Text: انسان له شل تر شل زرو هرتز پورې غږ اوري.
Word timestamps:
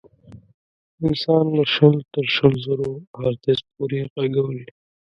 انسان 1.07 1.45
له 1.57 1.63
شل 1.73 1.95
تر 2.13 2.25
شل 2.35 2.53
زرو 2.65 2.89
هرتز 3.21 3.59
پورې 3.75 3.99
غږ 4.15 4.33
اوري. 4.41 4.65